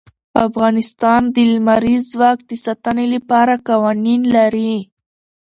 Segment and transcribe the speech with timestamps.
[0.47, 4.75] افغانستان د لمریز ځواک د ساتنې لپاره قوانین لري.